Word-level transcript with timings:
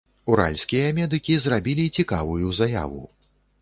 Уральскія 0.35 0.87
медыкі 1.01 1.37
зрабілі 1.45 1.85
цікавую 1.97 2.47
заяву. 2.65 3.03